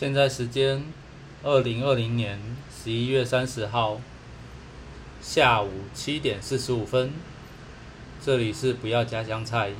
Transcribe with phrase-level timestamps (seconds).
[0.00, 0.82] 现在时间
[1.42, 2.40] 二零二零年
[2.74, 4.00] 十一月三十号
[5.20, 7.12] 下午七点四十五分，
[8.24, 9.72] 这里是不要加香菜。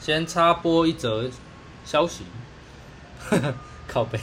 [0.00, 1.30] 先插播一则
[1.84, 2.24] 消息，
[3.86, 4.18] 靠背。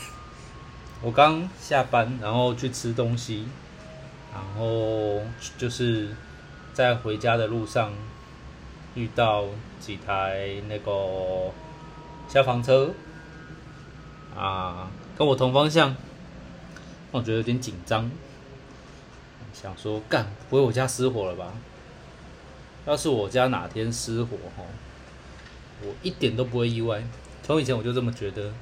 [1.04, 3.48] 我刚下班，然后去吃东西，
[4.34, 5.21] 然后
[5.60, 6.10] 就是
[6.73, 7.94] 在回家的路上
[8.96, 9.46] 遇到
[9.80, 11.54] 几台那个
[12.30, 12.93] 消防车
[14.38, 15.95] 啊，跟我同方向，
[17.12, 18.09] 我觉得有点紧张，
[19.52, 21.52] 想说干不会我家失火了吧？
[22.86, 24.66] 要是我家哪天失火吼，
[25.81, 27.03] 我一点都不会意外。
[27.44, 28.53] 从以前我就这么觉得。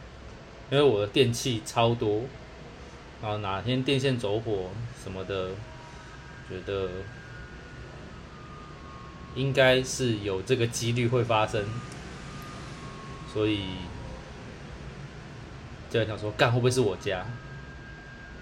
[0.70, 2.24] 因为我的电器超多，
[3.22, 4.70] 然后哪天电线走火
[5.02, 5.52] 什么的，
[6.50, 6.90] 觉得
[9.34, 11.64] 应该是有这个几率会发生，
[13.38, 13.60] 所以
[15.92, 17.24] 就想说，干会不会是我家？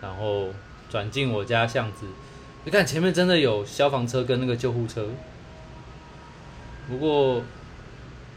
[0.01, 0.47] 然后
[0.89, 2.05] 转进我家巷子，
[2.63, 5.09] 你看前面真的有消防车跟那个救护车，
[6.87, 7.43] 不过。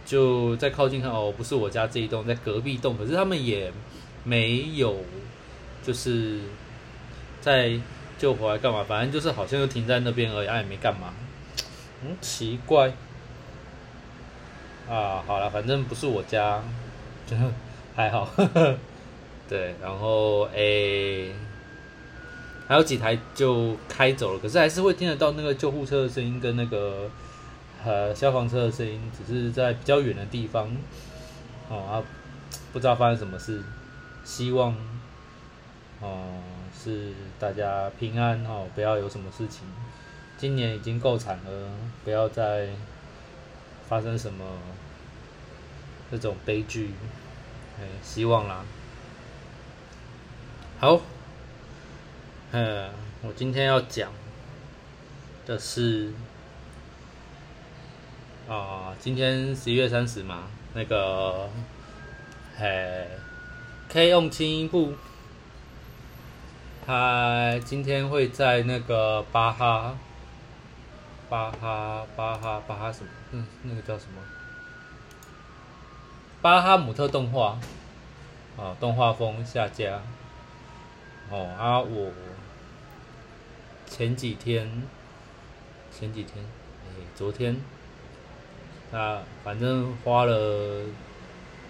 [0.04, 3.70] 就在靠近看哦，不是我家这一栋，在隔壁栋，可是他们也
[4.24, 4.96] 没有，
[5.84, 6.40] 就是
[7.42, 7.78] 在
[8.16, 8.82] 救火来干嘛？
[8.82, 11.12] 反正就是好像就停在那边而已，也没干嘛。
[12.02, 12.90] 嗯，奇怪。
[14.88, 16.62] 啊，好了，反正不是我家，
[17.26, 17.36] 就
[17.94, 18.28] 还好。
[19.48, 21.32] 对，然后诶，
[22.66, 27.10] 还有几台就开走了，可是还是会听得到那个救护车的声音跟那个。
[27.84, 30.68] 呃，消防车的声音只是在比较远的地方，
[31.68, 32.02] 哦啊，
[32.72, 33.62] 不知道发生什么事，
[34.24, 34.74] 希望
[36.00, 36.40] 哦
[36.76, 39.60] 是大家平安哦，不要有什么事情。
[40.36, 41.70] 今年已经够惨了，
[42.04, 42.68] 不要再
[43.88, 44.44] 发生什么
[46.10, 46.92] 这种悲剧，
[47.80, 48.64] 哎，希望啦。
[50.78, 51.00] 好，
[52.52, 52.90] 嗯，
[53.22, 54.12] 我今天要讲
[55.46, 56.12] 的是。
[58.48, 61.50] 啊，今天十一月三十嘛，那个，
[62.56, 63.06] 嘿
[63.90, 64.94] ，K 用轻音部，
[66.86, 69.98] 他今天会在那个巴哈，
[71.28, 73.10] 巴哈巴哈巴哈什么？
[73.32, 74.20] 嗯，那个叫什么？
[76.40, 77.58] 巴哈姆特动画，
[78.56, 80.00] 啊，动画风下架。
[81.30, 82.10] 哦啊，我
[83.86, 84.82] 前几天，
[85.92, 86.42] 前几天，
[86.86, 87.60] 哎，昨天。
[88.90, 90.86] 那反正花了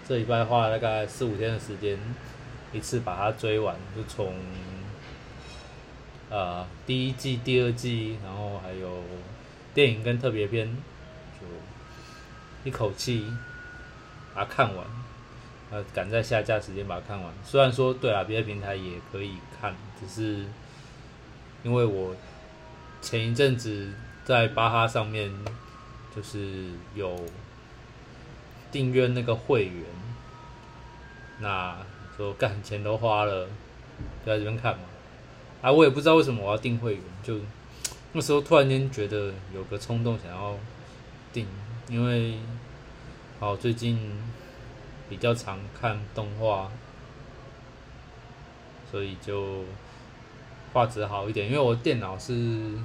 [0.07, 1.99] 这礼拜花了大概四五天的时间，
[2.71, 4.33] 一次把它追完，就从
[6.29, 9.03] 呃第一季、第二季，然后还有
[9.79, 10.67] 电影跟特别篇，
[11.39, 11.47] 就
[12.65, 13.31] 一口气
[14.35, 14.85] 把它看完，
[15.71, 17.33] 呃赶在下架时间把它看完。
[17.45, 20.45] 虽然说对啊，别的平台也可以看，只是
[21.63, 22.13] 因为我
[23.01, 23.93] 前一阵子
[24.25, 25.31] 在巴哈上面。
[26.15, 27.23] 就是有
[28.71, 29.83] 订阅那个会员，
[31.39, 31.77] 那
[32.17, 33.45] 说干钱都花了，
[34.25, 34.79] 就在这边看嘛。
[35.61, 37.35] 啊，我也不知道为什么我要订会员，就
[38.13, 40.55] 那时候突然间觉得有个冲动想要
[41.31, 41.47] 订，
[41.87, 42.39] 因为
[43.39, 43.99] 好最近
[45.09, 46.69] 比较常看动画，
[48.91, 49.63] 所以就
[50.73, 52.77] 画质好一点，因为我电脑是。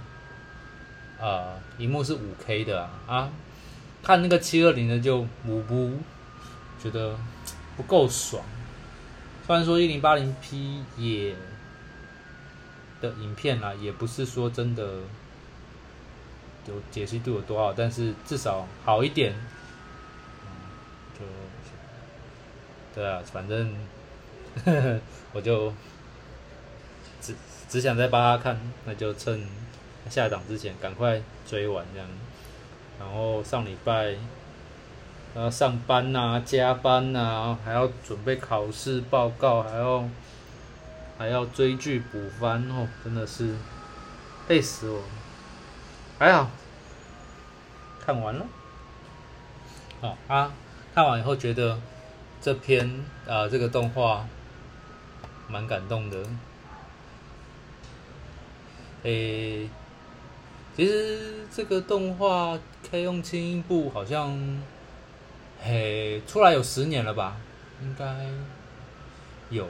[1.17, 3.31] 呃，荧幕是五 K 的啊，
[4.03, 5.93] 看那个七二零的就五不
[6.83, 7.17] 觉得
[7.77, 8.43] 不够爽。
[9.47, 11.35] 虽然说一零八零 P 也
[13.09, 14.99] 的影片啦，也不是说真的
[16.67, 19.35] 有解析度有多好，但是至少好一点。
[21.19, 21.25] 就
[22.95, 23.75] 对啊，反正
[24.65, 25.01] 呵 呵
[25.33, 25.73] 我就
[27.21, 27.35] 只
[27.69, 29.47] 只想再帮他看，那就趁。
[30.11, 32.07] 下档之前赶快追完这样，
[33.01, 34.15] 然后上礼拜，
[35.35, 40.07] 呃，上班呐，加班呐，还要准备考试报告，还要
[41.17, 43.55] 还要追剧补番哦，真的是
[44.49, 45.03] 累死我。
[46.19, 46.51] 还好，
[48.05, 48.47] 看完了。
[50.01, 50.53] 好啊，
[50.95, 51.79] 看完以后觉得
[52.41, 54.27] 这篇啊这个动画
[55.49, 56.27] 蛮感动的，
[59.03, 59.69] 诶。
[60.77, 62.59] 其实这个动画
[62.91, 64.37] 可以用轻音部，好像
[65.63, 67.37] 嘿出来有十年了吧？
[67.81, 68.27] 应该
[69.51, 69.69] 有。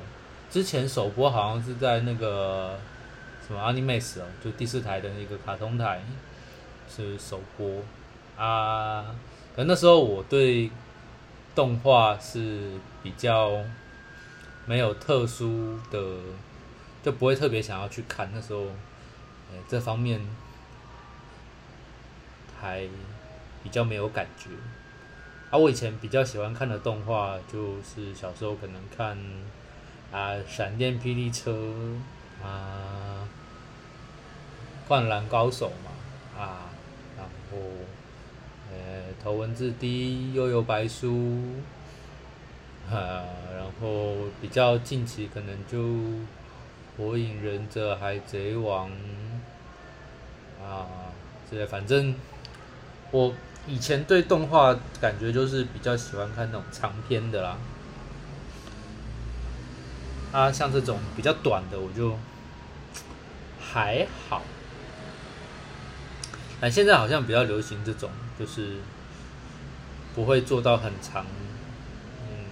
[0.55, 2.79] 之前首播好像是在那个
[3.45, 6.01] 什么 Animax 哦，就第四台的那个卡通台
[6.89, 7.83] 是首播
[8.37, 9.05] 啊。
[9.57, 10.71] 可那时候我对
[11.57, 12.71] 动画是
[13.03, 13.65] 比较
[14.65, 16.01] 没有特殊的，
[17.03, 18.31] 就不会特别想要去看。
[18.33, 20.25] 那时候，呃，这方面
[22.61, 22.87] 还
[23.65, 24.51] 比较没有感觉。
[25.51, 29.19] 啊，我以前比较喜欢看的动画，就是小时候可能看
[30.15, 31.51] 啊《闪电霹雳车》
[32.47, 33.27] 啊，
[34.89, 35.91] 《灌篮高手》嘛，
[36.41, 36.71] 啊，
[37.17, 37.59] 然后。
[38.73, 41.39] 呃，头文字 D、悠悠白书，
[42.91, 43.23] 啊，
[43.55, 45.79] 然后比较近期可能就
[46.97, 48.91] 火影忍者、海贼王，
[50.61, 51.13] 啊，
[51.49, 52.17] 这些反正
[53.13, 53.33] 我
[53.69, 57.57] 以前对动画感觉就是比较喜欢看那种长篇的啦，
[60.35, 62.19] 啊，像这种比较短的我就
[63.61, 64.43] 还好。
[66.61, 68.79] 但现在好像比较流行这种，就是
[70.15, 71.25] 不会做到很长，
[72.23, 72.47] 嗯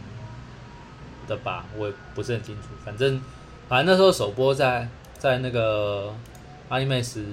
[1.26, 2.68] 的吧，我也不是很清楚。
[2.84, 3.20] 反正
[3.68, 4.88] 反正那时候首播在
[5.18, 6.14] 在那个
[6.68, 7.24] 阿尼美斯，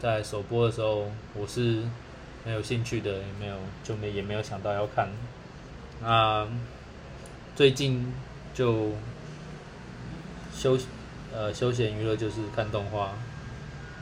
[0.00, 1.82] 在首播的时候，我是
[2.44, 5.08] 没有兴趣的，也没有就没也没有想到要看。
[6.02, 6.48] 啊，
[7.62, 8.12] 最近
[8.52, 8.90] 就
[10.52, 10.76] 休
[11.32, 13.12] 呃休闲娱乐就是看动画。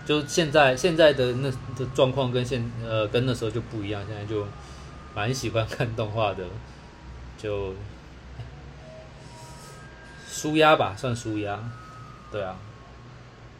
[0.06, 4.46] 就现在现在的那的状况跟现呃跟那时候就不一样，现在就
[5.14, 6.42] 蛮喜欢看动画的，
[7.36, 7.74] 就
[10.26, 11.60] 舒压吧，算舒压，
[12.32, 12.56] 对啊，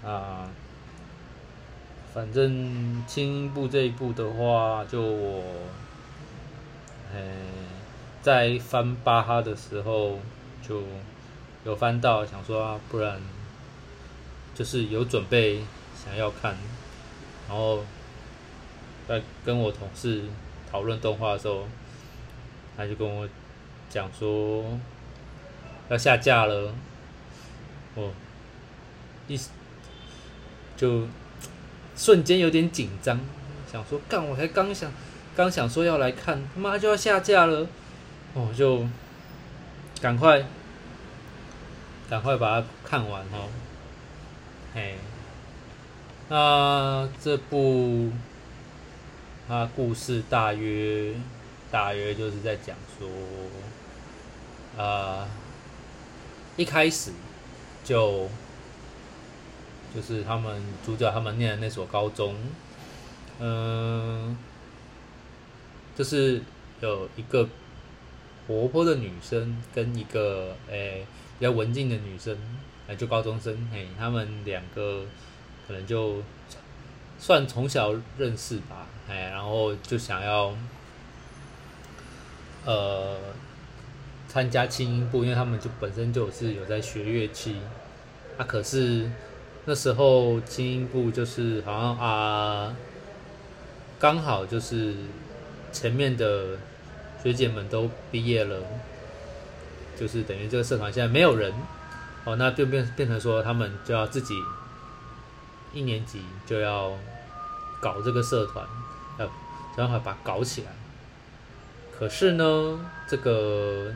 [0.03, 0.49] 啊，
[2.15, 5.43] 反正轻音部这一部的话，就我，
[7.13, 7.21] 呃，
[8.23, 10.19] 在翻巴哈的时候
[10.67, 10.83] 就
[11.65, 13.21] 有翻到，想说不然
[14.55, 15.61] 就是有准备。
[16.03, 16.57] 想要看，
[17.47, 17.85] 然后
[19.07, 20.25] 在跟我同事
[20.71, 21.69] 讨论动画的时候，
[22.75, 23.29] 他就跟我
[23.91, 24.65] 讲说
[25.91, 26.73] 要下架了，
[27.95, 28.11] 我，
[29.29, 29.39] 一
[30.75, 31.07] 就
[31.95, 33.21] 瞬间有点紧张，
[33.71, 34.91] 想说干，我才刚想
[35.37, 37.67] 刚想说要来看，他妈就要下架了，
[38.35, 38.87] 哦，就
[40.01, 40.45] 赶快
[42.09, 43.49] 赶快把它看完哦，
[44.75, 44.97] 嘿。
[46.29, 48.13] 那这部，
[49.49, 51.13] 它故事大约
[51.73, 53.09] 大约就是在讲说，
[54.81, 55.27] 啊，
[56.57, 57.11] 一开始
[57.83, 58.29] 就
[59.93, 62.37] 就是他们主角他们念的那所高中，
[63.41, 64.39] 嗯，
[65.97, 66.41] 就是
[66.81, 67.49] 有一个
[68.51, 71.07] 活泼的女生跟一个诶
[71.39, 72.37] 比较文静的女生，
[72.89, 75.05] 哎，就高中生，嘿，他们两个。
[75.69, 76.17] 可能就
[77.17, 80.53] 算从小认识吧，哎，然后就想要
[82.65, 83.17] 呃
[84.27, 87.59] 参加轻音部，因为他们就本身就是有在学乐器，
[88.37, 89.09] 啊，可是
[89.65, 92.77] 那时候轻音部就是好像啊
[94.01, 94.97] 刚好就是
[95.71, 96.59] 前面的
[97.23, 98.57] 学姐们都毕业了，
[99.99, 101.53] 就是等于这个社团现在没有人，
[102.25, 104.35] 哦，那就变变成说他们就要自己。
[105.73, 106.91] 一年级就要
[107.81, 108.67] 搞这个社团，
[109.21, 109.27] 要
[109.77, 110.73] 想办法把搞起来。
[111.97, 113.95] 可是呢，这个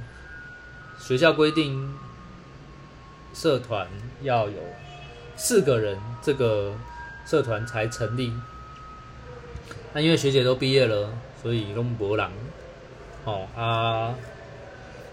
[0.96, 1.92] 学校规定
[3.32, 3.88] 社团
[4.22, 4.60] 要有
[5.34, 6.72] 四个人，这个
[7.26, 8.32] 社团才成立。
[9.92, 11.08] 那因为学姐都毕业了，
[11.42, 12.30] 所以龙博朗
[13.24, 14.14] 哦啊，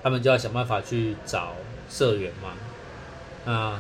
[0.03, 1.53] 他们就要想办法去找
[1.89, 2.53] 社员嘛。
[3.45, 3.79] 那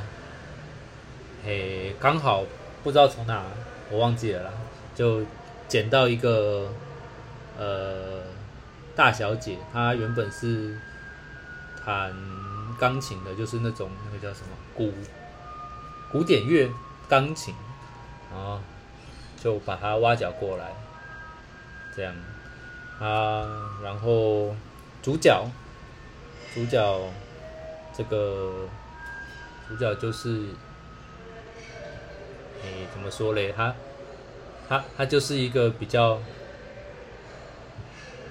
[1.43, 2.43] 嘿，刚好。
[2.83, 3.43] 不知道从哪，
[3.91, 4.51] 我忘记了啦。
[4.95, 5.21] 就
[5.67, 6.73] 捡到一个
[7.55, 8.23] 呃
[8.95, 10.75] 大小姐，她原本是
[11.85, 12.11] 弹
[12.79, 14.91] 钢琴的，就是那种那个叫什么古
[16.11, 16.71] 古典乐
[17.07, 17.53] 钢琴，
[18.31, 18.59] 然后
[19.39, 20.73] 就把她挖角过来，
[21.95, 22.15] 这样
[23.01, 24.55] 啊，然后
[25.01, 25.43] 主角
[26.53, 26.99] 主角
[27.93, 28.69] 这个
[29.67, 30.45] 主角就是。
[32.63, 33.51] 诶，怎么说嘞？
[33.51, 33.73] 他，
[34.69, 36.19] 他，他就是一个比较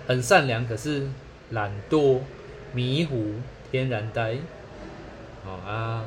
[0.07, 1.09] 很善良，可是
[1.51, 2.21] 懒惰、
[2.73, 3.35] 迷糊、
[3.73, 4.37] 天然呆。
[5.45, 6.05] 哦啊，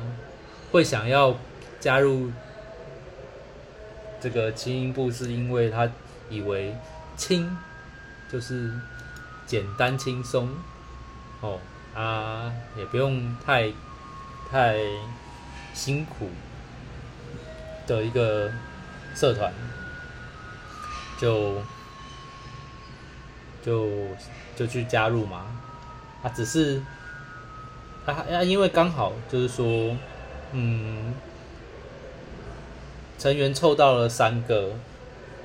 [0.72, 1.36] 会想要
[1.78, 2.32] 加入
[4.18, 5.86] 这个轻音部，是因为他
[6.30, 6.74] 以为
[7.18, 7.54] 轻
[8.34, 8.72] 就是
[9.46, 10.48] 简单轻松。
[11.40, 11.60] 哦
[11.94, 13.72] 啊，也不用太
[14.50, 14.76] 太
[15.72, 16.28] 辛苦。
[17.86, 18.50] 的一个
[19.14, 19.52] 社团，
[21.20, 21.60] 就
[23.62, 23.86] 就
[24.56, 25.44] 就去加入嘛，
[26.22, 26.80] 啊，只是
[28.06, 29.94] 啊啊，因为刚好就是说，
[30.52, 31.12] 嗯，
[33.18, 34.70] 成员凑到了三个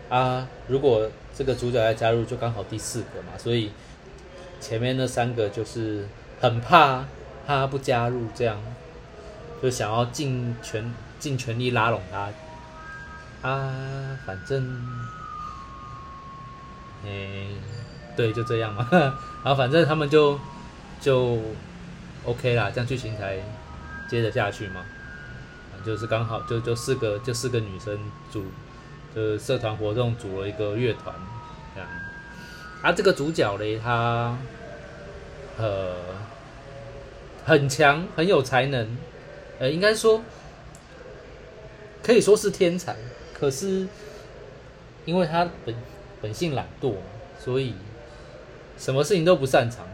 [0.08, 3.72] 啊，如果这个主角要加入，就刚好第四个嘛，所以
[4.60, 6.06] 前面那三个就是
[6.42, 7.06] 很怕
[7.48, 8.62] 他不加入，这样
[9.64, 12.30] 就想要尽全尽全力拉拢他
[13.50, 14.62] 啊，反正，
[17.06, 17.48] 诶。
[18.18, 19.14] 对，就这样嘛，然
[19.46, 20.38] 后反正他们就
[21.00, 21.40] 就
[22.26, 23.38] OK 啦，这样剧情才
[24.10, 24.84] 接着下去嘛。
[25.86, 27.98] 就是刚好就就四个就四个女生
[28.30, 28.44] 组，
[29.16, 31.14] 就是社团活动组了一个乐团
[31.74, 31.90] 这样。
[32.82, 34.38] 啊，这个主角嘞，他
[35.58, 35.96] 呃
[37.46, 38.98] 很强，很有才能，
[39.60, 40.22] 呃，应该说
[42.02, 42.96] 可以说是天才。
[43.34, 43.88] 可是
[45.06, 45.76] 因为他本
[46.22, 46.96] 本性懒惰，
[47.40, 47.74] 所以。
[48.78, 49.86] 什么事情都不擅长，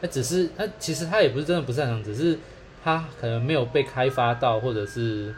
[0.00, 2.38] 那只是他其实他也不是真的不擅长，只是
[2.82, 5.34] 他可能没有被开发到，或者是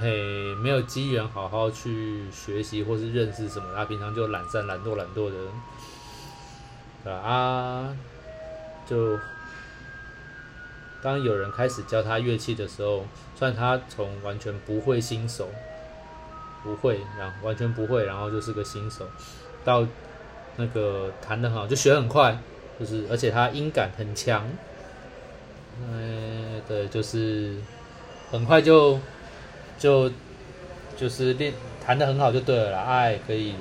[0.00, 5.30] 嘿没有机缘好好去学习或是认识什么，他平常就懒散、懒惰、懒惰
[7.04, 7.96] 的，啊，
[8.86, 9.18] 就
[11.02, 15.48] 当有人开始教他乐器的时候，虽然他从完全不会新手，
[16.62, 19.06] 不会，然后完全不会，然后就是个新手，
[19.64, 19.86] 到。
[20.56, 22.38] 那个弹得很好，就学很快，
[22.78, 24.46] 就是而且他音感很强，
[25.82, 27.56] 嗯，对，就是
[28.30, 28.96] 很快就
[29.78, 30.10] 就
[30.96, 31.52] 就是练
[31.84, 33.54] 弹的很好就对了啦，哎，可以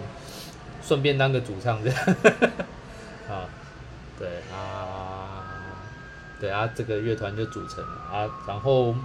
[0.81, 1.99] 顺便当个主唱这样，
[3.29, 3.49] 啊，
[4.17, 5.43] 对啊，
[6.39, 8.95] 对啊，这个乐团就组成了啊，然后，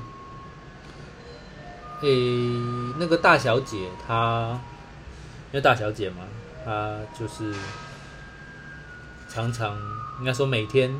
[2.01, 2.09] 诶，
[2.99, 4.61] 那个大小姐她，
[5.53, 6.17] 因为大小姐嘛。
[6.65, 7.55] 她就是
[9.27, 9.75] 常常
[10.19, 10.95] 应该说每天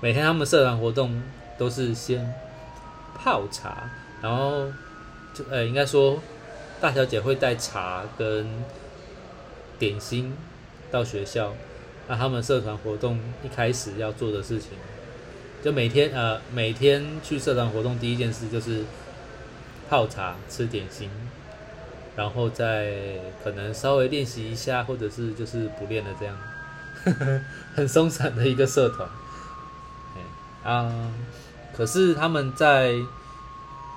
[0.00, 1.22] 每天他们社团活动
[1.56, 2.34] 都是先
[3.14, 3.88] 泡茶，
[4.20, 4.66] 然后
[5.34, 6.20] 就呃应该说
[6.80, 8.46] 大小姐会带茶跟
[9.78, 10.34] 点心
[10.90, 11.54] 到学校。
[12.08, 14.70] 那他们社团活动一开始要做的事情，
[15.62, 18.84] 就每天呃每天去社团活动第一件事就是
[19.88, 21.10] 泡茶吃点心。
[22.16, 22.94] 然后再
[23.44, 26.36] 可能稍微练习一下，或者是就是不练了这样，
[27.76, 29.08] 很松散的一个社团。
[30.64, 30.92] 啊，
[31.76, 32.96] 可是他们在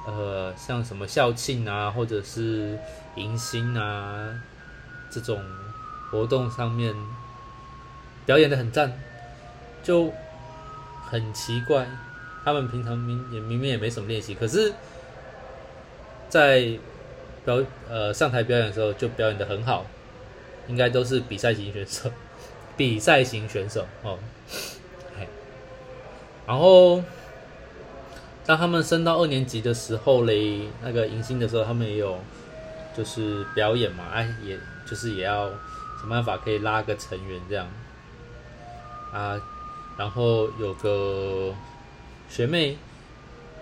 [0.05, 2.77] 呃像什么校庆啊，或者是
[3.15, 4.41] 迎新啊
[5.10, 5.43] 这种
[6.10, 6.96] 活动上面
[8.25, 8.98] 表演的很赞，
[9.84, 10.12] 就
[11.10, 11.88] 很奇怪。
[12.43, 14.74] 他们平常明也明明也没什么练习，可是，
[16.27, 16.79] 在
[17.46, 19.86] 表呃上台表演的时候就表演的很好，
[20.67, 22.10] 应该都是比赛型选手，
[22.75, 24.17] 比赛型选手哦。
[26.48, 27.01] 然后
[28.46, 32.20] 当他们升到二年级的时候嘞，那个迎新的时候，他们也有
[32.98, 35.50] 就是表演嘛，哎，也就是也要
[36.00, 37.68] 想办法可以拉个成员这样
[39.14, 39.40] 啊。
[39.98, 41.54] 然后有个
[42.28, 42.78] 学妹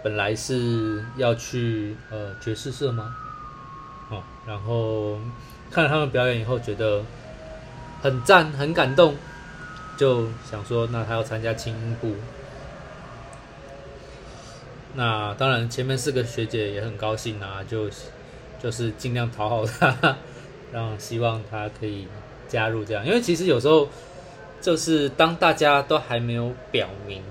[0.01, 3.13] 本来是要去呃爵士社吗？
[4.09, 5.19] 哦，然后
[5.69, 7.03] 看了他们表演以后，觉得
[8.01, 9.15] 很赞，很感动，
[9.97, 12.15] 就想说，那他要参加轻音部。
[14.99, 17.89] 那当然，前面四个学姐也很高兴啊，就
[18.61, 20.17] 就是尽量讨好他，
[20.73, 22.05] 让希望他可以
[22.49, 23.05] 加入这样。
[23.05, 23.87] 因为其实有时候
[24.59, 27.23] 就是当大家都还没有表明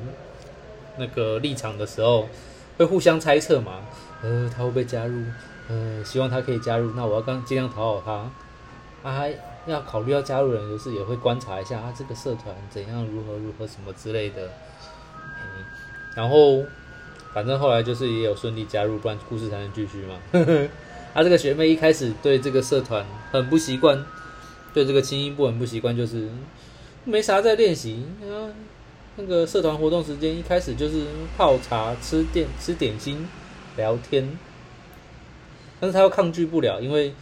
[0.97, 2.27] 那个立场的时候，
[2.79, 3.83] 会互相猜测嘛，
[4.23, 5.23] 呃，他会不会加入？
[5.69, 8.31] 呃，希望他可以加入，那我要刚尽量讨好
[9.03, 9.25] 他，啊，
[9.67, 14.49] 要考虑要加入人，就是也会观察一下啊，这个社团怎样，如何如何什么之类的，
[16.17, 16.65] 然后
[17.33, 20.17] 反正后来就是也有顺利加入，不然故事才能继续嘛。
[21.15, 24.05] 啊，这个学妹一开始对这个社团很不习惯，
[24.75, 26.29] 对这个轻音部很不习惯，就是
[27.05, 28.53] 没啥在练习啊，
[29.17, 31.07] 那个社团活动时间一开始就是
[31.37, 33.27] 泡茶、吃点吃点心、
[33.77, 34.39] 聊天。
[35.81, 37.15] 但是他又抗拒不了，因为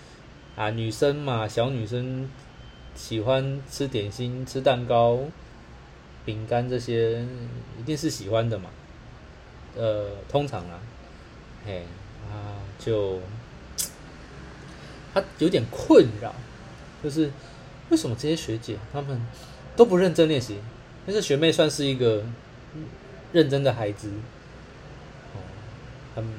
[0.56, 2.28] 啊，女生嘛，小女生
[2.94, 5.20] 喜欢吃点心、吃蛋糕、
[6.24, 7.20] 饼干这些，
[7.78, 8.70] 一定是喜欢的嘛。
[9.76, 10.80] 呃，通常啊，
[11.64, 11.84] 嘿
[12.30, 13.20] 啊，就
[15.12, 16.34] 他有点困扰，
[17.04, 17.30] 就是
[17.90, 19.20] 为什么这些学姐她们
[19.76, 20.58] 都不认真练习？
[21.06, 22.24] 但是学妹算是一个
[23.32, 24.08] 认真的孩子，
[25.34, 25.38] 哦，
[26.14, 26.30] 他们。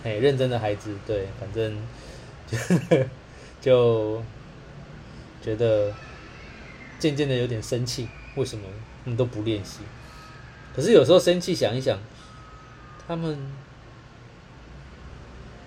[0.00, 1.76] 嘿，认真的孩子，对，反正
[2.46, 2.56] 就
[3.60, 4.22] 就
[5.42, 5.92] 觉得
[7.00, 8.64] 渐渐的有点生气，为什么
[9.04, 9.80] 他们都不练习？
[10.78, 11.98] 可是有时候生气想一想，
[13.08, 13.36] 他们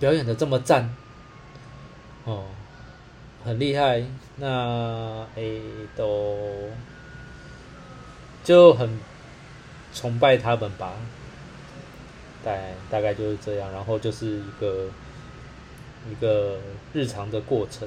[0.00, 0.88] 表演的这么赞，
[2.24, 2.46] 哦，
[3.44, 4.02] 很厉害，
[4.36, 5.60] 那诶
[5.94, 6.70] 都
[8.42, 8.88] 就很
[9.92, 10.94] 崇拜他们吧。
[12.42, 12.56] 大
[12.90, 14.86] 大概就是这样，然后就是一个
[16.10, 16.58] 一个
[16.94, 17.86] 日常的过程，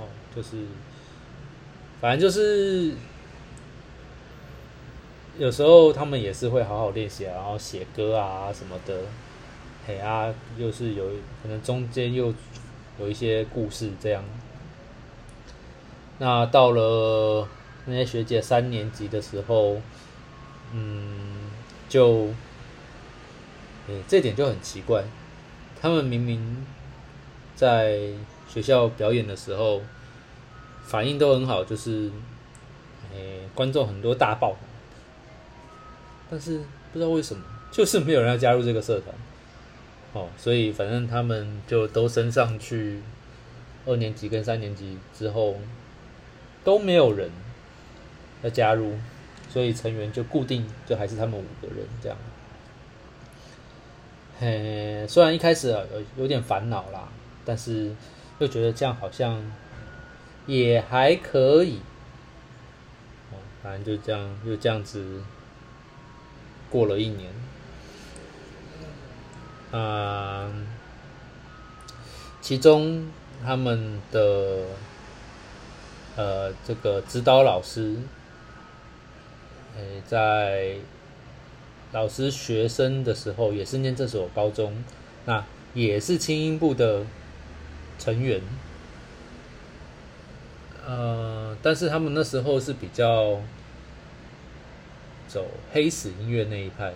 [0.00, 0.56] 哦，就是
[2.00, 2.92] 反正就是
[5.38, 9.02] 有时候他们也是会好好练习，然后写歌啊什么的，
[9.86, 11.06] 嘿啊，又是有
[11.42, 12.32] 可能中间又
[12.98, 14.22] 有一些故事这样。
[16.18, 17.48] 那到了
[17.86, 19.80] 那些学姐三年级的时候，
[20.72, 21.50] 嗯，
[21.88, 22.28] 就。
[23.86, 25.04] 诶，这点就很奇怪，
[25.78, 26.64] 他们明明
[27.54, 27.98] 在
[28.48, 29.82] 学校表演的时候
[30.86, 32.10] 反应都很好，就是
[33.12, 34.56] 诶观众很多大爆，
[36.34, 36.58] 但是
[36.92, 39.14] 不知道为什么就是没有人要加入这个社团，
[40.14, 43.00] 哦，所以反正他们就都升上去
[43.86, 45.56] 二年级跟三年级之后
[46.64, 47.30] 都没有人
[48.42, 48.98] 要加入，
[49.48, 52.18] 所以成员就固定就还是他们五个人这样。
[54.40, 55.86] 嘿，虽然一开始有
[56.16, 57.08] 有点烦恼啦，
[57.44, 57.94] 但是
[58.40, 59.40] 又觉得这样好像
[60.46, 61.78] 也还可以。
[63.30, 65.22] 哦，反正就这样，就这样子
[66.74, 67.30] 过了一年。
[69.70, 70.66] 嗯，
[72.40, 73.06] 其中
[73.44, 74.64] 他们的
[76.16, 77.98] 呃这个指导老师，
[79.76, 80.78] 诶，在。
[81.92, 84.82] 老师学生的时候也是念这所高中，
[85.26, 87.04] 那也是轻音部的
[88.00, 88.40] 成员，
[90.84, 93.40] 呃，但是他们那时候是比较
[95.34, 96.94] 走黑死音乐那一派，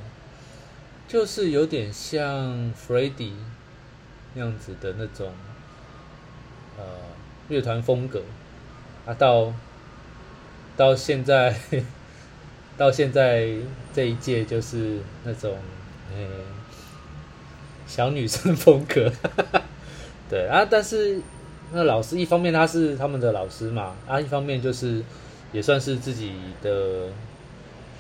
[1.08, 3.32] 就是有点像 Freddie
[4.34, 5.32] 那样子的那种
[6.76, 6.84] 呃
[7.48, 8.22] 乐团风格，
[9.04, 9.52] 啊，到
[10.76, 11.58] 到现在。
[12.78, 13.48] 到现在
[13.92, 15.58] 这一届就是那种，
[16.14, 16.28] 诶，
[17.88, 19.10] 小女生风格，
[20.30, 21.20] 对啊，但是
[21.72, 25.02] 那老师一方面他是他们的老师嘛，啊，一方面就是
[25.50, 27.08] 也算是自己的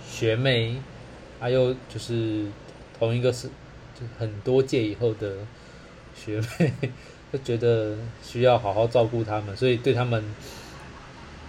[0.08, 0.76] 学妹，
[1.38, 2.46] 还有就是
[2.98, 3.48] 同一个是
[3.94, 5.36] 就很多届以后的
[6.16, 6.72] 学妹，
[7.32, 10.24] 就觉得需要好好照顾他们，所以对他们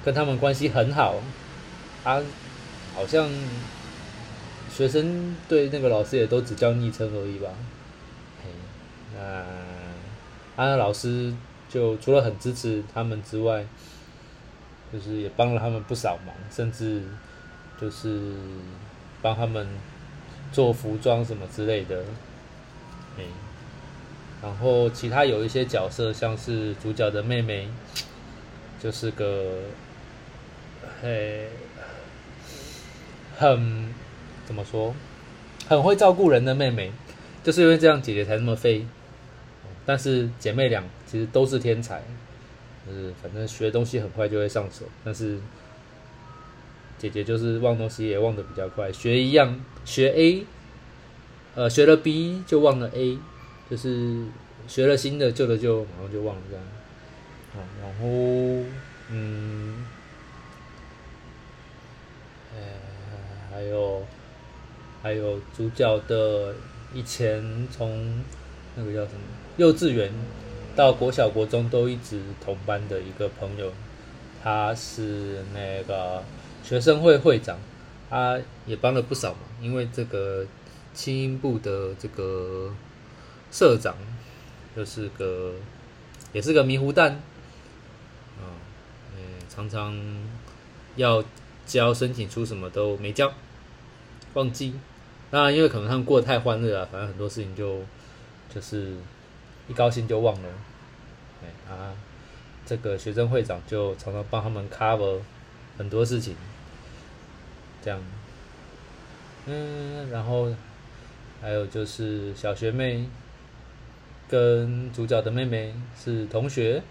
[0.04, 1.16] 跟他们关系很好，
[2.04, 2.22] 啊。
[2.96, 3.30] 好像
[4.70, 7.48] 学生对那个老师也都只叫昵称而已吧。
[9.16, 9.46] 那
[10.58, 11.34] 安老师
[11.70, 13.66] 就除了很支持他们之外，
[14.92, 17.04] 就是也帮了他们不少忙，甚至
[17.82, 18.34] 就是
[19.22, 19.68] 帮他们
[20.52, 22.04] 做服装什么之类的。
[24.42, 27.68] 然后其他有一些角色，像是主角的妹妹，
[28.82, 29.60] 就是个
[31.02, 31.48] 嘿。
[33.38, 33.94] 很
[34.46, 34.94] 怎么说？
[35.70, 36.92] 很会照顾人的妹妹，
[37.42, 38.86] 就是因为这样，姐姐才那么废。
[39.86, 42.04] 但是姐妹俩其实都是天才，
[42.86, 44.84] 就是反正学东西很快就会上手。
[45.06, 45.40] 但是
[47.00, 50.46] 姐姐就是忘东西也忘得比较快，学一样学 A，
[51.56, 53.18] 呃，学了 B 就忘了 A，
[53.72, 54.26] 就是
[54.68, 56.66] 学了新的旧的就然后就忘了这样。
[57.56, 58.70] 好，然后
[59.10, 59.86] 嗯。
[63.52, 64.06] 还有，
[65.04, 66.56] 还有主角的
[66.94, 68.24] 以前从
[68.76, 69.20] 那个叫什么
[69.58, 70.10] 幼稚园
[70.78, 73.74] 到国小国中都一直同班的一个朋友，
[74.42, 76.24] 他是那个
[76.70, 77.58] 学生会会长，
[78.12, 80.46] 他也帮了不少忙，因为这个
[80.94, 82.72] 轻音部的这个
[83.52, 83.96] 社长
[84.76, 85.56] 就是个
[86.32, 87.14] 也是个迷糊蛋，
[88.38, 88.54] 啊，
[89.16, 90.00] 嗯，常常
[90.96, 91.24] 要
[91.66, 93.34] 交申请书什么都没交。
[94.36, 94.76] 忘记，
[95.32, 97.80] 那，因为可能他们过得太欢乐了，反正很多事情就
[98.54, 98.94] 就是
[99.68, 100.50] 一高兴就忘了。
[101.42, 101.96] 哎啊，
[102.64, 105.18] 这个学生会长就常常帮他们 cover
[105.80, 106.36] 很多事情，
[107.84, 108.00] 这样。
[109.46, 110.54] 嗯，然后
[111.42, 113.08] 还有就是小学妹
[114.28, 116.84] 跟主角的妹妹是同学，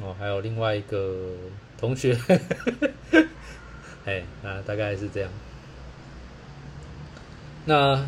[0.00, 1.30] 哦，还有另外一个
[1.78, 2.18] 同学，
[4.04, 5.30] 哎，啊，大概是这样。
[7.64, 8.06] 那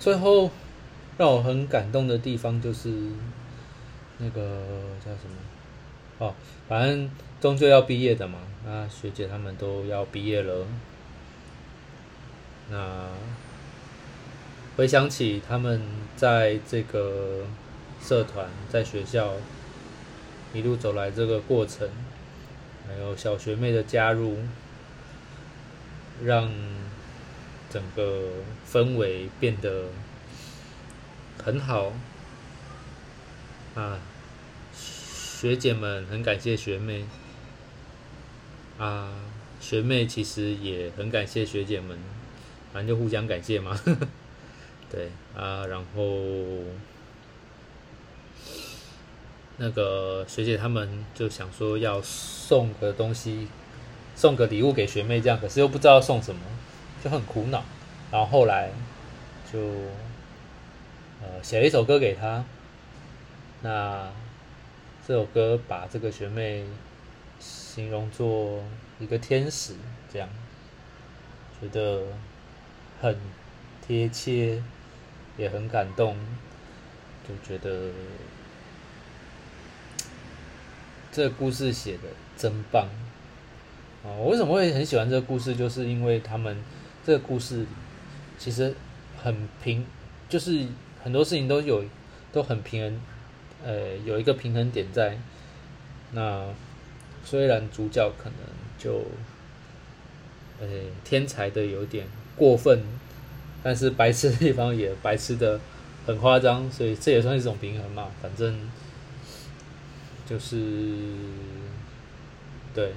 [0.00, 0.50] 最后
[1.16, 2.88] 让我很感动的地方就是
[4.18, 4.60] 那个
[5.04, 5.36] 叫什么
[6.18, 6.34] 哦，
[6.68, 7.08] 反正
[7.40, 8.40] 终究要毕业的嘛。
[8.64, 10.66] 那学姐他们都要毕业了，
[12.70, 13.08] 那
[14.76, 15.82] 回想起他们
[16.16, 17.44] 在这个
[18.00, 19.34] 社团在学校
[20.54, 21.88] 一路走来这个过程，
[22.86, 24.38] 还有小学妹的加入，
[26.22, 26.50] 让
[27.68, 28.28] 整个
[28.70, 29.86] 氛围变得
[31.42, 31.92] 很好
[33.74, 33.98] 啊。
[34.72, 37.04] 学姐们很感谢学妹
[38.82, 39.12] 啊，
[39.60, 41.96] 学妹其实也很感谢学姐们，
[42.72, 43.78] 反正就互相感谢嘛。
[44.90, 46.02] 对啊，然后
[49.58, 53.46] 那个学姐他们就想说要送个东西，
[54.16, 56.40] 送个礼物给学妹这样，可是又不知道送什么，
[57.04, 57.62] 就很苦恼。
[58.10, 58.70] 然后后来
[59.52, 59.60] 就
[61.20, 62.44] 呃写了一首歌给她，
[63.62, 64.08] 那。
[65.04, 66.64] 这首歌把这个学妹
[67.74, 68.62] 形容作
[69.00, 69.72] 一个天使，
[70.12, 70.28] 这样
[71.58, 72.02] 觉得
[73.00, 73.16] 很
[73.80, 74.62] 贴切，
[75.38, 76.14] 也很感动，
[77.26, 77.90] 就觉得
[81.10, 82.02] 这个故事写的
[82.36, 82.86] 真棒
[84.04, 84.12] 啊！
[84.18, 85.56] 我为什么会很喜欢这个故事？
[85.56, 86.62] 就是因为他们
[87.06, 87.64] 这个故事
[88.36, 88.74] 其实
[89.22, 89.86] 很平，
[90.28, 90.66] 就是
[91.02, 91.82] 很多事情都有
[92.32, 93.00] 都很平衡。
[93.64, 95.16] 呃，有一个平衡点在。
[96.14, 96.44] 那
[97.24, 98.38] 虽然主角可能
[98.78, 99.02] 就，
[100.60, 100.66] 呃，
[101.04, 102.06] 天才的有点
[102.36, 102.82] 过分，
[103.62, 105.60] 但是白痴的地方也白痴的
[106.06, 108.08] 很夸张，所以这也算一种平衡嘛。
[108.20, 108.68] 反正
[110.26, 110.56] 就是
[112.74, 112.92] 对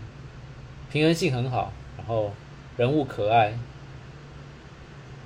[0.92, 2.34] 平衡性很好，然后
[2.78, 3.58] 人物可爱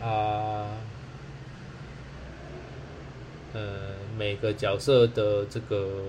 [0.02, 0.68] 啊。
[3.52, 6.04] 呃，每个角色的这个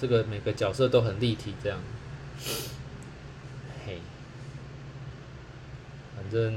[0.00, 1.78] 这个每个角色都很立体，这样，
[3.84, 3.98] 嘿，
[6.16, 6.54] 反正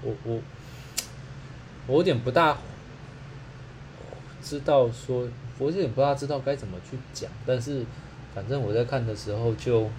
[0.00, 0.40] 我我
[1.86, 2.56] 我有点不大
[4.42, 7.84] 知道说，我有点不大知道该怎么去讲，但是
[8.34, 9.90] 反正我在看的时候就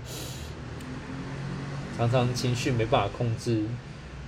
[1.96, 3.66] 常常情绪没办法控制。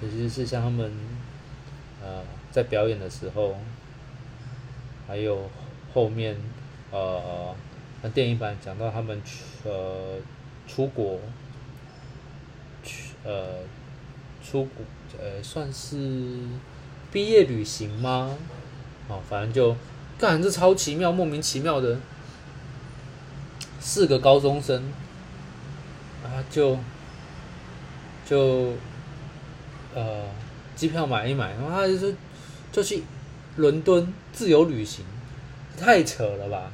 [0.04, 0.92] 尤其是像他们，
[2.04, 3.56] 呃，在表演的时候，
[5.08, 5.50] 还有
[5.94, 6.36] 后面，
[6.92, 7.56] 呃，
[8.02, 9.22] 那电影版讲到他们
[9.64, 10.18] 呃
[10.68, 11.20] 出国，
[12.84, 13.60] 去呃
[14.44, 14.86] 出国
[15.20, 16.38] 呃算是
[17.12, 18.36] 毕业旅行吗？
[19.08, 19.76] 哦，反正就
[20.18, 21.98] 干这超奇妙，莫名其妙的
[23.80, 24.84] 四个高中生
[26.24, 26.78] 啊，就
[28.26, 28.74] 就。
[29.94, 30.24] 呃，
[30.74, 32.16] 机票买一买，然后他就是
[32.72, 33.04] 就去
[33.58, 35.04] 伦敦自由旅行，
[35.82, 36.72] 太扯了吧？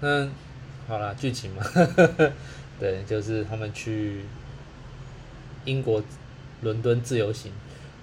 [0.00, 0.28] 那，
[0.86, 1.64] 好了，剧情嘛，
[2.78, 4.24] 对，就是他们去
[5.64, 6.02] 英国
[6.60, 7.50] 伦敦自由行，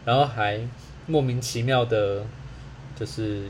[0.03, 0.59] 然后还
[1.05, 2.25] 莫名其妙的，
[2.95, 3.43] 就是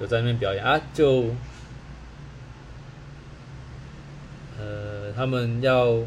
[0.00, 1.34] 有在那边表演啊，就
[4.58, 5.98] 呃，他们要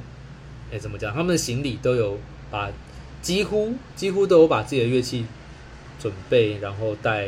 [0.71, 1.13] 哎怎么讲？
[1.13, 2.17] 他们的行李都有
[2.49, 2.71] 把。
[3.21, 5.27] 几乎几乎都有把自己的乐器
[5.99, 7.27] 准备，然后带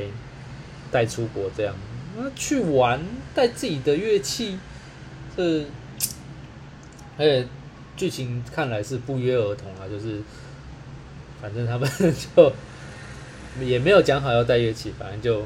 [0.93, 1.75] 带出国这样，
[2.15, 3.01] 那去玩
[3.34, 4.60] 带自己的乐器，
[5.36, 5.65] 这
[7.17, 7.47] 而且
[7.97, 10.21] 剧情看来是不约而同啊，就是
[11.41, 11.89] 反正他们
[12.36, 12.53] 就
[13.60, 15.45] 也没有讲好要带乐器，反正就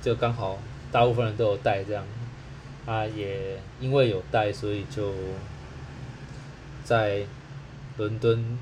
[0.00, 0.58] 就刚好
[0.92, 2.04] 大部分人都有带这样，
[2.86, 5.12] 啊也因为有带，所以就
[6.84, 7.22] 在
[7.96, 8.58] 伦敦。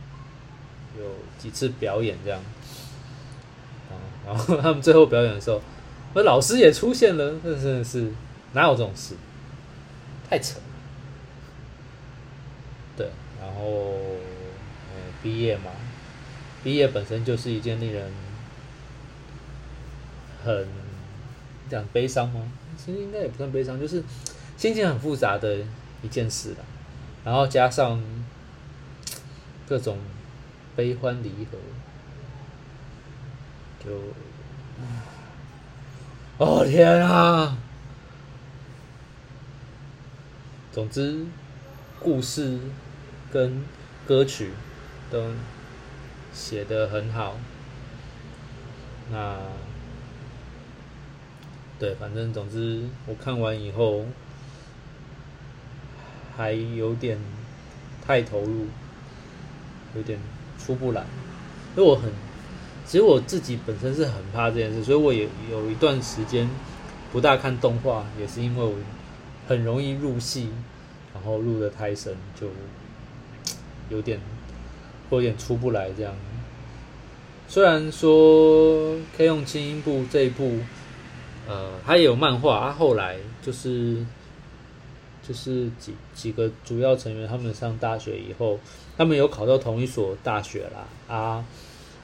[0.98, 1.04] 有
[1.36, 2.40] 几次表演这样，
[3.90, 3.92] 啊，
[4.24, 5.60] 然后他们最后表演的时候，
[6.16, 8.10] 那老师也出现了，真的是
[8.54, 9.14] 哪有这种事？
[10.28, 10.62] 太扯了。
[12.96, 13.92] 对，然后
[14.94, 15.70] 呃，毕业嘛，
[16.64, 18.10] 毕业本身就是一件令人
[20.42, 20.66] 很
[21.68, 22.50] 讲悲伤吗？
[22.78, 24.02] 其实应该也不算悲伤，就是
[24.56, 25.58] 心情很复杂的
[26.02, 26.64] 一件事了。
[27.24, 28.02] 然后加上
[29.68, 29.98] 各种。
[30.74, 31.56] 悲欢离合，
[33.82, 33.90] 就
[34.78, 34.84] 嗯，
[36.38, 37.56] 哦天啊！
[40.70, 41.24] 总之，
[41.98, 42.58] 故事
[43.32, 43.62] 跟
[44.06, 44.50] 歌曲
[45.10, 45.30] 都
[46.34, 47.36] 写的很好。
[49.10, 49.38] 那，
[51.78, 54.04] 对，反正总之，我看完以后
[56.36, 57.18] 还有点
[58.06, 58.66] 太投入，
[59.94, 60.18] 有点。
[60.58, 61.04] 出不来，
[61.76, 62.10] 因为我很
[62.86, 66.48] 其实我自己本身是很怕这件事，所以我也有一段时间
[67.12, 68.74] 不大看动画，也是因为我
[69.48, 70.50] 很容易入戏，
[71.12, 72.46] 然后入的太深，就
[73.90, 74.20] 有点
[75.10, 76.14] 有点出不来这样。
[77.48, 80.58] 虽然说《K 用轻音部》这一部，
[81.48, 84.06] 呃，它也有漫画，它后来就是
[85.26, 88.60] 就是几几个主要成员他们上大学以后，
[88.96, 91.44] 他们有考到同一所大学啦啊。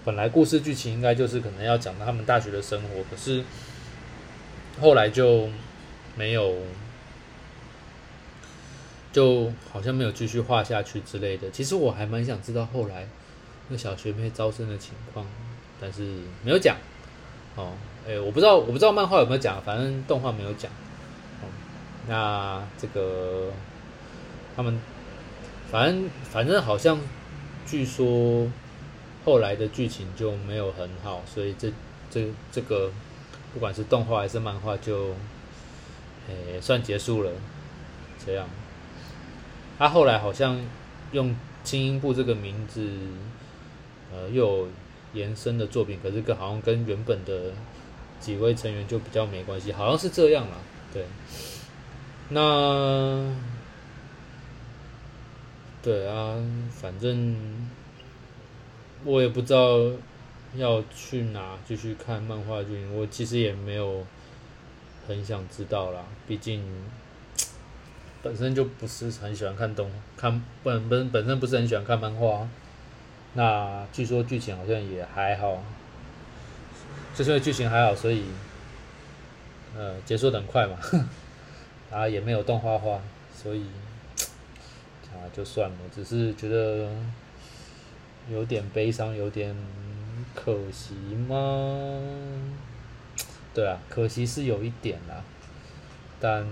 [0.05, 3.45] 本来故事剧情应该就是可能要讲到他们大学的生活，可是
[4.81, 5.49] 后来就
[6.17, 6.55] 没有，
[9.12, 11.51] 就好像没有继续画下去之类的。
[11.51, 13.07] 其实我还蛮想知道后来。
[13.69, 15.25] 那小学妹招生的情况，
[15.81, 16.03] 但是
[16.43, 16.77] 没有讲
[17.55, 17.73] 哦。
[18.07, 20.71] 哎，我不知道，我不知道漫画有没有讲，反正动画没有讲。
[21.41, 21.47] 哦，
[22.09, 23.53] 那这个
[24.57, 24.79] 他们，
[25.71, 26.99] 反正反正好像
[27.65, 28.47] 据说
[29.25, 31.73] 后来的剧情就没有很好，所以这
[32.11, 32.91] 这这个
[33.55, 35.15] 不管是动画还是漫画，就
[36.29, 37.31] 诶算结束了。
[38.25, 38.47] 这样，
[39.79, 40.61] 他后来好像
[41.13, 42.89] 用轻音部这个名字。
[44.15, 44.69] 呃，又有
[45.15, 47.51] 延伸的作品，可是跟好像跟原本的
[48.21, 50.59] 几位成员就比较没关系，好像是这样啦。
[50.93, 51.07] 对，
[52.29, 53.35] 那
[55.83, 56.37] 对啊，
[56.71, 57.35] 反正
[59.05, 59.79] 我也不知道
[60.55, 64.07] 要去哪继续看漫画剧，我其实也没有
[65.09, 66.62] 很想知道啦，毕竟
[68.23, 72.49] 本身就不是很喜欢看动看本本本身不是很喜欢看漫画。
[73.35, 75.65] 那据说剧情好像也还好，
[77.15, 78.25] 就是因为剧情还好，所以
[79.75, 80.77] 呃结束的很快嘛，
[81.91, 83.01] 然后也没有动画化，
[83.35, 83.65] 所以
[85.12, 86.91] 啊就算了，只是觉得
[88.31, 89.57] 有点悲伤，有点
[90.35, 90.95] 可惜
[91.29, 92.01] 吗？
[93.55, 95.23] 对啊，可惜是有一点啦，
[96.21, 96.45] 但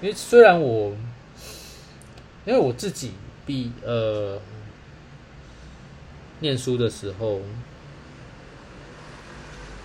[0.00, 0.96] 因为虽然我
[2.44, 3.12] 因为我自己
[3.46, 4.40] 毕呃。
[6.40, 7.40] 念书的时候，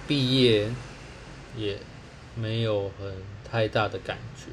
[0.05, 0.69] 毕业
[1.55, 1.77] 也
[2.35, 3.15] 没有很
[3.49, 4.51] 太大的感觉。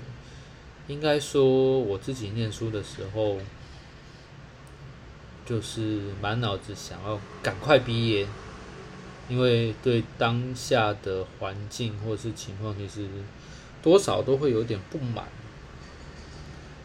[0.86, 3.38] 应该说，我自己念书的时候，
[5.48, 8.26] 就是满脑子想要赶快毕业，
[9.30, 13.08] 因为对当下的环境或是情况，其实
[13.82, 15.24] 多少都会有点不满，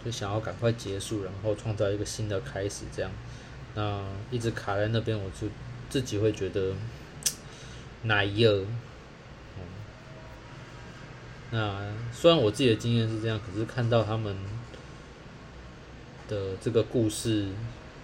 [0.06, 3.12] 就想要赶快结束，然后创造一个新的开始，这样。
[3.76, 5.50] 那一直卡在那边，我就
[5.90, 6.74] 自己会觉得
[8.04, 8.66] 奶油。
[11.52, 14.38] 那虽然我自己的经验是这样，可是看到他们
[16.30, 17.48] 的这个故事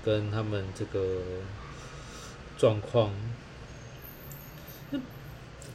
[0.03, 1.17] 跟他们这个
[2.57, 3.12] 状况，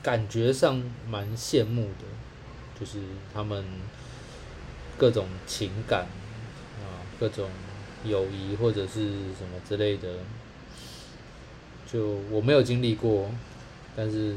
[0.03, 2.05] 感觉上蛮羡慕的，
[2.79, 2.99] 就是
[3.33, 3.65] 他们
[4.99, 6.03] 各种情感
[6.81, 7.49] 啊，各种。
[8.07, 9.01] 友谊或者是
[9.33, 10.19] 什么之类的，
[11.91, 13.31] 就我没有经历过，
[13.97, 14.37] 但是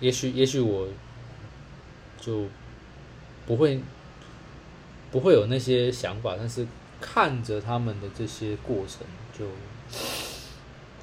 [0.00, 0.88] 也许也许我
[2.20, 2.48] 就
[3.46, 3.80] 不会
[5.12, 6.66] 不会有那些想法，但是
[7.02, 9.06] 看着他们的这些过程，
[9.38, 9.44] 就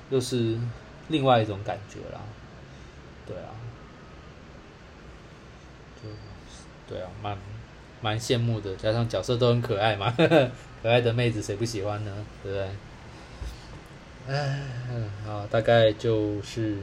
[0.10, 0.58] 又是
[1.10, 2.20] 另外一种感觉啦。
[3.28, 3.54] 对啊，
[6.88, 7.38] 对啊，蛮。
[8.02, 10.10] 蛮羡慕的，加上角色都很可爱嘛，
[10.82, 12.26] 可爱的妹子谁不喜欢呢？
[12.42, 12.70] 对不对？
[14.34, 14.62] 哎，
[15.26, 16.78] 好，大概就是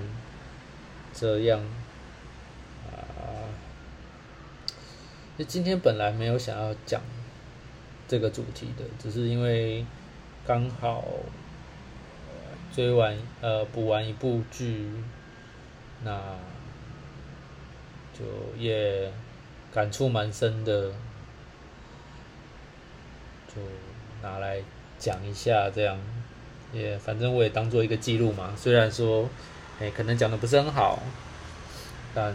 [1.15, 1.59] 这样
[2.93, 3.01] 啊。
[5.39, 7.01] 那今天本来没有想要讲
[8.09, 9.85] 这个主题的，只是因为
[10.47, 11.05] 刚好
[12.75, 14.91] 追完呃补完一部剧，
[16.05, 16.21] 那
[18.13, 18.25] 就
[18.59, 19.13] 也。
[19.75, 20.91] 感触蛮深的，
[23.47, 23.61] 就
[24.23, 24.63] 拿来
[24.99, 25.99] 讲一下，这样
[26.73, 28.55] 也反正我也当做一个记录嘛。
[28.57, 29.29] 虽然说，
[29.79, 31.03] 哎，可能讲的不是很好，
[32.15, 32.35] 但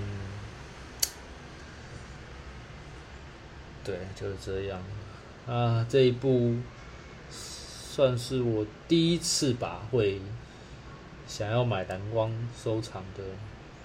[3.84, 4.80] 对，就是这样
[5.54, 5.86] 啊。
[5.90, 6.56] 这一部
[7.30, 10.22] 算是我第一次吧，会
[11.28, 13.24] 想要买蓝光收藏的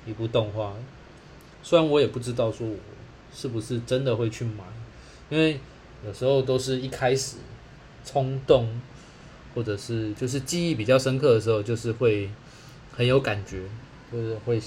[0.07, 0.75] 一部动画。
[1.63, 2.77] 虽然我也不知道说我。
[3.35, 4.65] 是不是真的会去买？
[5.29, 5.61] 因为
[6.07, 7.37] 有时候都是一开始
[8.03, 8.81] 冲动，
[9.55, 12.31] 或者是就是记忆比较深刻的时候，就是会
[12.97, 13.61] 很有感觉，
[14.11, 14.59] 就是会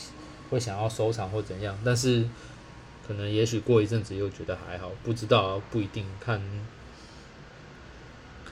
[0.51, 1.75] 会想要收藏或怎样。
[1.83, 2.23] 但是
[3.07, 6.39] 可能也许过一阵子又觉得还好，不知道不一定看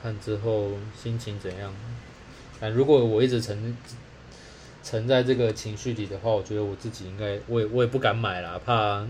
[0.02, 1.74] 看之后心情怎样。
[2.60, 3.78] 但如果我一直沉
[4.84, 9.06] 沉在这个情绪里的话，我觉得我自己应该，我也我也不敢买啦，怕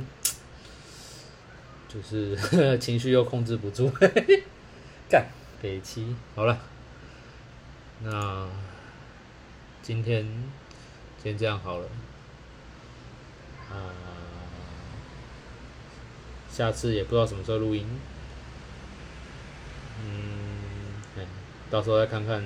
[1.87, 2.35] 就是
[2.79, 3.89] 情绪又控制不住，
[5.09, 5.27] 干
[5.61, 6.15] 北七。
[6.35, 6.59] 好了，
[8.03, 8.47] 那
[9.81, 10.27] 今天
[11.23, 11.87] 先这样好了，
[13.71, 13.93] 啊，
[16.51, 17.87] 下次也不知道什么时候录音，
[20.03, 20.56] 嗯，
[21.69, 22.43] 到时候再看看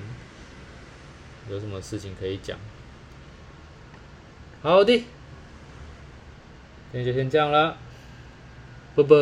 [1.49, 2.57] 有什么事情可以讲。
[4.61, 5.05] 好的，今
[6.91, 7.77] 天就先这样了，
[8.95, 9.15] 拜拜。